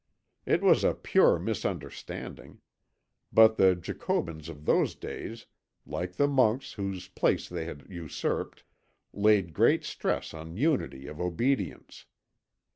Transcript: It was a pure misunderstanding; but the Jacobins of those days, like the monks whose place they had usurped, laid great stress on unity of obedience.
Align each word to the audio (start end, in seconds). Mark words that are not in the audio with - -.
It 0.47 0.63
was 0.63 0.83
a 0.83 0.95
pure 0.95 1.37
misunderstanding; 1.37 2.59
but 3.31 3.57
the 3.57 3.75
Jacobins 3.75 4.49
of 4.49 4.65
those 4.65 4.95
days, 4.95 5.45
like 5.85 6.13
the 6.13 6.27
monks 6.27 6.73
whose 6.73 7.07
place 7.07 7.47
they 7.47 7.65
had 7.65 7.85
usurped, 7.87 8.63
laid 9.13 9.53
great 9.53 9.83
stress 9.85 10.33
on 10.33 10.57
unity 10.57 11.05
of 11.05 11.21
obedience. 11.21 12.07